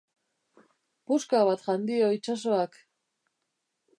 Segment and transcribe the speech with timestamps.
[1.09, 2.83] Puska bat jan dio itsasoak.